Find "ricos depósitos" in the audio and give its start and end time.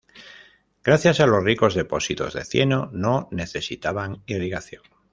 1.43-2.33